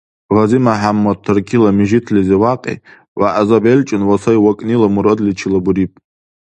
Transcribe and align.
Гъази-МяхӀяммад 0.35 1.17
Таркила 1.25 1.71
мижитлизи 1.77 2.35
вякьи, 2.41 2.75
вягӀза 3.19 3.57
белчӀун 3.63 4.03
ва 4.09 4.15
сай 4.23 4.37
вакӀнила 4.43 4.87
мурадличила 4.95 5.59
буриб. 5.65 5.91